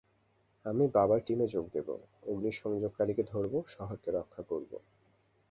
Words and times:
আমি 0.65 0.85
বাবার 0.87 1.19
টিমে 1.25 1.47
যোগ 1.47 1.65
দেবো, 1.71 1.95
অগ্নিসংযোগকারীকে 2.23 3.23
ধরবো, 3.23 3.57
শহরকে 3.67 4.09
রক্ষা 4.11 4.41
করব। 4.43 4.71